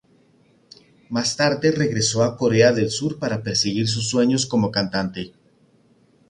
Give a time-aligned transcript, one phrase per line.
[1.09, 5.31] Más tarde regresó a Corea del Sur para perseguir sus sueños como cantante.